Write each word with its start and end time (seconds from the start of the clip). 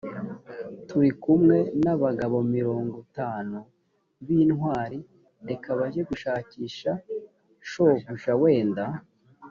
turi 0.87 1.09
kumwe 1.23 1.57
n 1.83 1.85
abagabo 1.93 2.37
mirongo 2.55 2.93
itanu 3.05 3.57
b 4.25 4.27
intwari 4.41 4.97
reka 5.47 5.69
bajye 5.79 6.01
gushakisha 6.09 6.91
shobuja 7.69 8.33
wenda 8.43 8.83